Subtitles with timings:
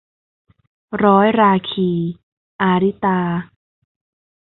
[1.03, 1.91] ร้อยราคี-
[2.61, 3.19] อาริตา